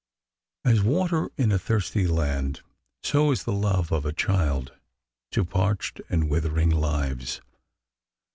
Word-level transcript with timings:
As 0.65 0.81
water 0.81 1.29
in 1.37 1.51
a 1.51 1.59
thirsty 1.59 2.07
land, 2.07 2.61
so 3.03 3.29
is 3.29 3.43
the 3.43 3.53
love 3.53 3.91
of 3.91 4.03
a 4.03 4.11
child 4.11 4.73
to 5.31 5.45
parched 5.45 6.01
and 6.09 6.27
withering 6.27 6.71
lives. 6.71 7.39